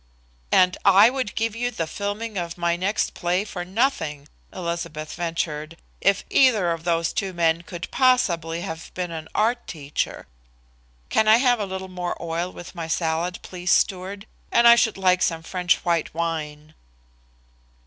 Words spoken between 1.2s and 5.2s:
give you the filming of my next play for nothing," Elizabeth